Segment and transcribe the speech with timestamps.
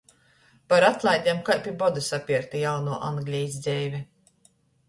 [0.71, 4.01] Par atlaidem kai pi boda sapierkta jaunuo Anglejis dzeive.